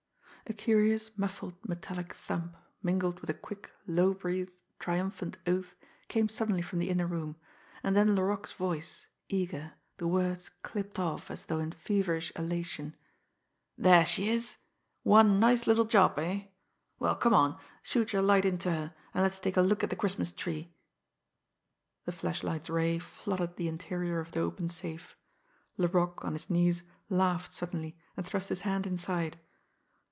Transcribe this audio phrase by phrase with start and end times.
[0.47, 5.75] A curious, muffled, metallic thump, mingled with a quick, low breathed, triumphant oath,
[6.09, 7.37] came suddenly from the inner room
[7.83, 12.97] and then Laroque's voice, eager, the words clipped off as though in feverish elation:
[13.77, 14.57] "There she is!
[15.03, 16.47] One nice little job eh?
[16.99, 19.95] Well, come on shoot your light into her, and let's take a look at the
[19.95, 20.73] Christmas tree!"
[22.03, 25.15] The flashlight's ray flooded the interior of the open safe.
[25.77, 29.39] Laroque, on his knees, laughed suddenly, and thrust his hand inside.